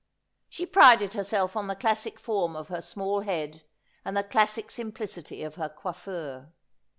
[0.49, 3.61] She prided herself on the classic form of her small head,
[4.03, 6.51] and the classic simplicity of her coiffure.